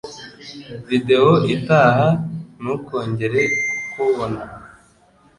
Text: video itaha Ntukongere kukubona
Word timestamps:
video 0.89 1.25
itaha 1.55 2.07
Ntukongere 2.61 3.41
kukubona 3.51 4.41